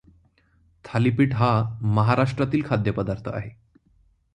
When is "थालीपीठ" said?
0.85-1.33